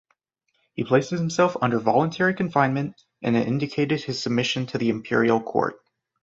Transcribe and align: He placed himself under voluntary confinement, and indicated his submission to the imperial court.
He 0.73 0.83
placed 0.83 1.11
himself 1.11 1.55
under 1.61 1.77
voluntary 1.77 2.33
confinement, 2.33 2.95
and 3.21 3.37
indicated 3.37 4.01
his 4.03 4.19
submission 4.19 4.65
to 4.65 4.79
the 4.79 4.89
imperial 4.89 5.39
court. 5.39 5.75